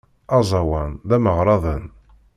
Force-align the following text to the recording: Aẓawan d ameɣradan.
Aẓawan 0.37 0.91
d 1.09 1.09
ameɣradan. 1.15 1.85